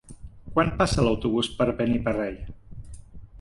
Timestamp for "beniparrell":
1.83-2.41